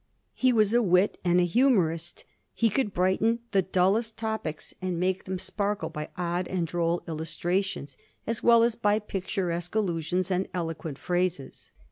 He 0.33 0.51
was 0.51 0.73
a 0.73 0.81
wit 0.81 1.19
and 1.23 1.39
a 1.39 1.45
humourist; 1.45 2.25
he 2.55 2.71
could 2.71 2.91
brighten 2.91 3.41
the 3.51 3.61
dullest 3.61 4.17
topics 4.17 4.73
and 4.81 4.99
make 4.99 5.25
them 5.25 5.37
sparkle 5.37 5.89
by 5.89 6.09
odd 6.17 6.47
and 6.47 6.65
droll 6.65 7.03
illustrations, 7.07 7.97
as 8.25 8.41
well 8.41 8.63
as 8.63 8.73
by 8.73 8.97
picturesque 8.97 9.75
allusions 9.75 10.31
and 10.31 10.47
eloquent 10.55 10.97
phrases. 10.97 11.69